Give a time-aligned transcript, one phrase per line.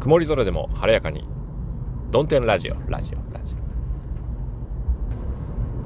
[0.00, 1.28] 曇り空でも晴れやかに。
[2.10, 2.74] ドンテンラジオ。
[2.88, 3.16] ラジオ。
[3.34, 3.54] ラジ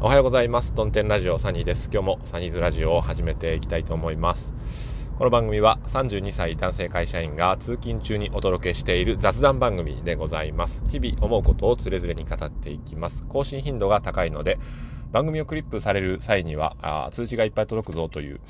[0.00, 0.04] オ。
[0.04, 0.72] おはようございます。
[0.72, 1.90] ドンテンラジオサニーです。
[1.92, 4.54] 今日もサニーズラジオを始めていきたいと思います。
[5.18, 10.84] この番組は32歳男性会社員が通勤中にお届けしている雑談番組でございます。
[10.88, 13.24] 日々思うことをつれづれに語っていきます。
[13.24, 14.60] 更新頻度が高いので
[15.10, 18.40] 番組をクリップされる際にはあ通知がいっぱい届くぞという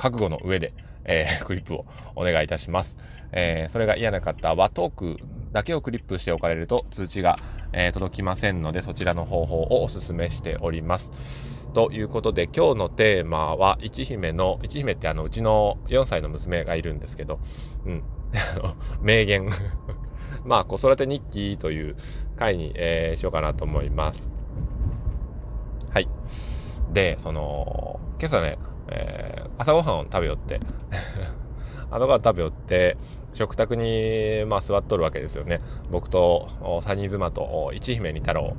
[0.00, 0.72] 覚悟の上で、
[1.04, 1.84] えー、 クリップを
[2.16, 2.96] お願いいたします。
[3.32, 5.18] えー、それが嫌な方はトーク
[5.52, 7.36] だけをクリップしておかれると通知が、
[7.72, 11.12] えー、届きませんので、そちらの方法をお勧めしております。
[11.74, 17.38] ということで、今日のテーマは、一姫の、一姫ってあの、うちの4歳の娘がいるんですけど、
[17.84, 18.02] うん、
[19.02, 19.48] 名言
[20.44, 21.96] まあ、子育て日記という
[22.36, 24.30] 回に、えー、しようかなと思います。
[25.90, 26.08] はい。
[26.92, 28.58] で、その、今朝ね、
[28.90, 30.60] えー、朝ごはんを食べよって。
[31.90, 32.96] 朝ごはん食べよって
[33.32, 35.60] 食卓に、まあ、座っとるわけですよね。
[35.90, 36.48] 僕と
[36.82, 38.56] サニー妻と一姫二太郎。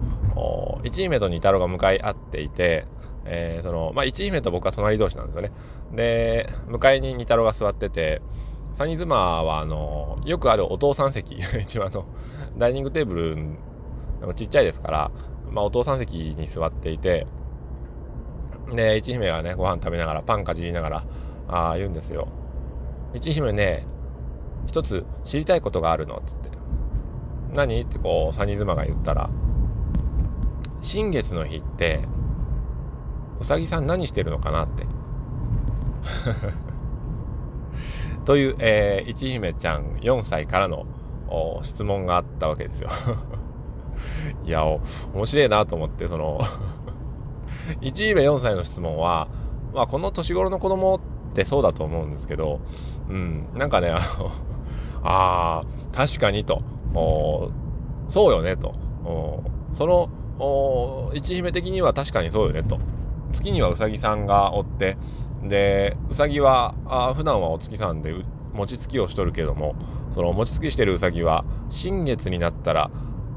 [0.84, 2.86] 一姫と二太郎が向かい合っていて、
[3.26, 5.52] えー、そのまあ、一姫と僕は隣同士なんですよね。
[5.94, 8.22] で向かいに二太郎が座ってて
[8.74, 11.36] サニー妻はあのよくあるお父さん席。
[11.62, 12.06] 一番の
[12.58, 13.38] ダイニングテーブル
[14.36, 15.12] ちっちゃいですから、
[15.50, 17.28] まあ、お父さん席に座っていて
[18.76, 21.04] で、一姫がね、ご飯食べながら、パンかじりながら、
[21.48, 22.28] ああ、言うんですよ。
[23.14, 23.86] 一姫ね、
[24.68, 26.50] 一つ知りたいことがあるの、つって。
[27.54, 27.82] 何？
[27.82, 29.30] ってこう、サニ妻が言ったら、
[30.82, 32.02] 新月の日って、
[33.40, 34.86] うさぎさん何してるのかなって。
[38.26, 40.86] という、えー、一姫ちゃん4歳からの
[41.64, 42.90] 質問があったわけですよ
[44.46, 44.82] いや、面
[45.26, 46.40] 白いなと思って、その
[47.82, 49.28] 1位目4歳の質問は、
[49.74, 50.96] まあ、この年頃の子供
[51.32, 52.60] ってそうだと思うんですけど、
[53.10, 54.32] うん、なんかね、あの、
[55.04, 55.64] あ
[55.94, 56.62] 確かにと、
[58.08, 58.74] そうよねと、
[59.72, 60.10] その、
[61.14, 62.80] 一姫的には確かにそうよねと。
[63.32, 64.98] 月にはうさぎさんがおって、
[65.44, 68.14] で、うさぎは、あ普段はお月さんで
[68.54, 69.76] 餅つきをしとるけども、
[70.12, 72.92] その餅つきしてるうさぎは、新月になったら、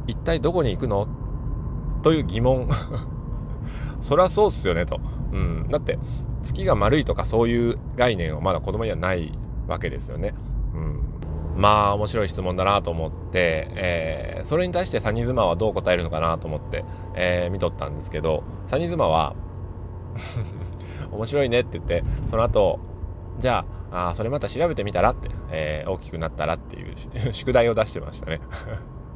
[0.06, 1.08] 一体どこに行くの？
[2.02, 2.68] という疑問
[4.00, 5.00] そりゃそうっすよねと。
[5.32, 5.68] うん。
[5.68, 5.98] だって、
[6.42, 9.32] 月が丸いとかそういう概念はまだ子供にはない
[9.66, 10.34] わけですよね。
[10.74, 11.00] うん。
[11.56, 19.36] まあ、面白い質問だなと思って、えー、それに対してサニー妻はどう答えるのかなと思って、えー、見とったんですけど、サニー妻は
[21.12, 22.80] 面白いねって言って、その後、
[23.38, 26.94] じゃあ、あそれまた調べてみたらって、えー、大きくなったらっていう
[27.32, 28.40] 宿題を出してましたね。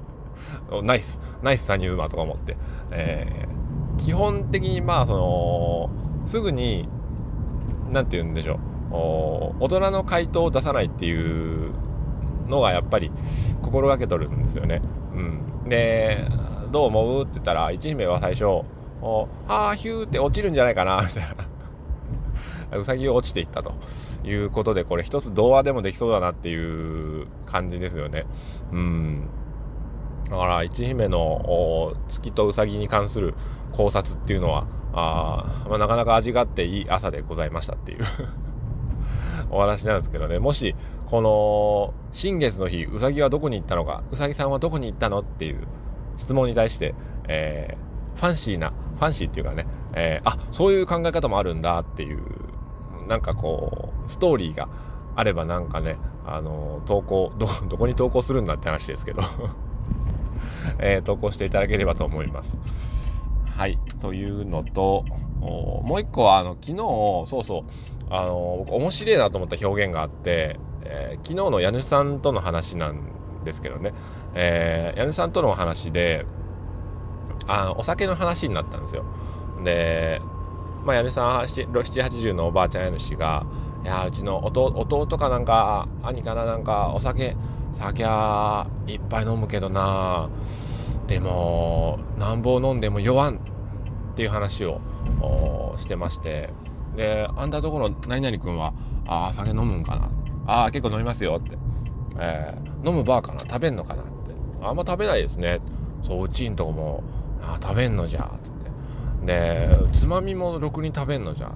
[0.82, 2.56] ナイス、ナイスサニー妻とか思って、
[2.92, 3.67] えー、
[3.98, 5.90] 基本的にまあその
[6.26, 6.88] すぐに
[7.90, 8.54] 何て言うんでしょ
[8.90, 11.72] う大人の回答を出さないっていう
[12.48, 13.10] のがやっぱり
[13.62, 14.80] 心がけとるんですよね。
[15.14, 16.26] うん、で
[16.72, 18.62] 「どう思う?」って言ったら一姫は最初
[19.48, 21.22] 「ああヒューって落ちるんじゃないかな」みたい
[22.72, 23.74] なうさぎが落ちていったと
[24.24, 28.26] いうことでこれ一つ童話でもできそうだなっていう感じですよね。
[28.72, 29.28] うん
[30.30, 33.34] だから一姫の月とうさぎに関する
[33.72, 38.04] 考察っていうのはあ、まあ、なかなか味があっていい朝でございましたっていう
[39.50, 40.38] お話なんですけどね。
[40.38, 40.74] もし
[41.06, 45.66] この新月の日うさぎはどこに行ったのかうさぎさんはどこに行ったのっていう
[46.18, 46.94] 質問に対して、
[47.28, 52.20] えー、ファンシーなファンシーっていうかね、えー、あそういう考え方もあるんだっていう
[53.08, 54.68] なんかこうストーリーが
[55.16, 55.96] あればなんかね
[56.26, 59.22] あの投稿どこに投稿するんだって話ですけど。
[60.78, 62.56] えー、投稿していただければと思います。
[63.56, 63.78] はい。
[64.00, 65.04] というのと、
[65.40, 66.76] もう一個は、あの、昨日、
[67.26, 67.62] そうそう、
[68.10, 73.00] あの、僕面白いなと思った表現があって、えー、昨日の家主さんとの話なん
[73.44, 73.92] ですけどね、
[74.34, 76.24] えー、家主さんとの話で、
[77.46, 79.04] あお酒の話になったんですよ。
[79.64, 80.20] で、
[80.84, 83.44] まあ、家主さん、7、80のおばあちゃん家主が、
[83.84, 87.36] いや、うちの弟かなんか、兄かななんか、お酒、
[87.72, 90.28] 酒はいっぱい飲むけどな。
[91.06, 93.38] でもなんぼ飲んでも酔わんっ
[94.14, 94.80] ていう話を
[95.78, 96.50] してまして。
[96.96, 98.74] であんたところ何々君は
[99.06, 100.10] ああ酒飲むんかな。
[100.46, 101.56] ああ結構飲みますよって、
[102.18, 103.40] えー、飲むバーかな。
[103.40, 104.10] 食べんのかなって。
[104.62, 105.60] あんま食べないですね。
[106.02, 107.04] そううちんとこも
[107.40, 108.50] あ食べんのじゃって。
[109.26, 111.50] でつまみもろくに食べんのじゃっ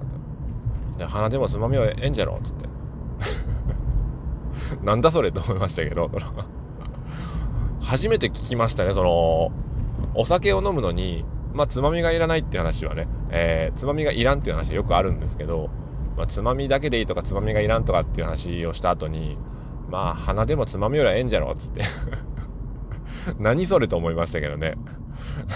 [0.94, 0.98] て。
[0.98, 2.68] で鼻でもつまみはええんじゃろっつって。
[4.82, 6.10] なんだそれと思いましたけど、
[7.80, 9.52] 初めて聞きましたね、その、
[10.14, 15.70] お酒を飲むのに、まあ、つまみがいらないって話はね、えー、つまみがいらんっていう話はよくあるんですけど、
[16.16, 19.36] まあ、つまみだけでいいとか、つまみがいらんとかっていう話をした後に、
[19.90, 21.82] まあ、鼻でもつまみよりはええんじゃろ、つって
[23.38, 24.74] 何それと思いましたけどね。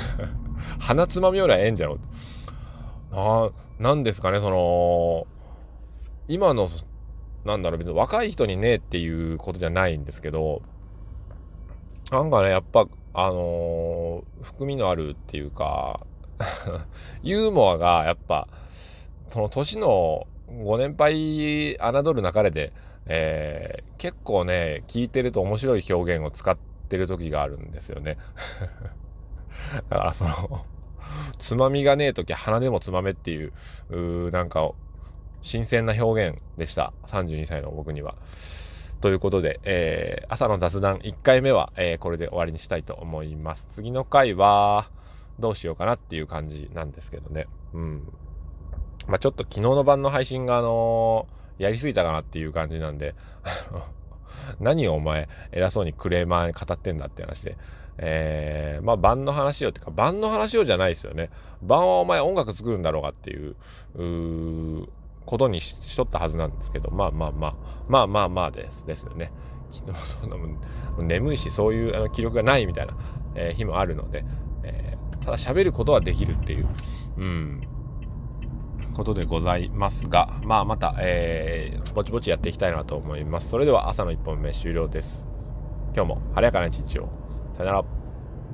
[0.78, 1.98] 鼻つまみよりはええんじゃろ。
[3.10, 5.26] な、なんですかね、その、
[6.28, 6.68] 今の、
[7.46, 10.62] なんだろう、別に若い人にねっていうことじゃないんですけど、
[12.10, 16.00] なんかね、やっぱ、あのー、含みのあるっていうか、
[17.22, 18.48] ユーモアがやっぱ、
[19.30, 20.26] その年の
[20.62, 22.72] ご年配侮るなかれで、
[23.06, 26.56] えー、結構ね、聞いてると面白い表現を使っ
[26.88, 28.18] てる時があるんですよね。
[29.88, 30.66] だからその
[31.38, 33.52] つまみがねえ時鼻でもつまめっていう、
[33.90, 34.72] うなんか、
[35.46, 36.92] 新鮮な表現でした。
[37.06, 38.16] 32歳の僕には。
[39.00, 43.64] ということで、えー、朝の雑談1回目は、えー、これで終わりにしたいと思います。
[43.70, 44.90] 次の回は、
[45.38, 47.46] どうしようかなっていう感じなんですけどね。
[47.74, 48.08] うん。
[49.06, 53.14] まあ、ちょっと昨日の晩の配信が、あのー、やりすぎたかなっていう感じなんで
[54.60, 57.56] 何をお前偉そうにクレーマーに語ってんだって話で、
[57.98, 61.30] えー、まあ晩の話をってか晩の話をじゃないですよね
[61.62, 63.56] 晩はお前音楽作るんだろうかっていう
[63.94, 64.88] う
[65.26, 67.54] ことにしとったはずなんですけどまあまあまあ
[67.88, 69.32] まあまあまあですですよね
[69.70, 70.58] 昨日そんなもん
[71.06, 72.96] 眠いしそういうあの記録がないみたいな、
[73.34, 74.24] えー、日もあるので、
[74.62, 76.68] えー、ただ喋ることはできるっていう
[77.18, 77.68] うん
[78.96, 83.50] ことでございますが、まあ、また、えー、ぼちぼちやっていきたいなと思います。
[83.50, 85.26] それでは朝の1本目終了です。
[85.94, 87.10] 今日も晴れやかな一日を。
[87.58, 88.05] さよなら。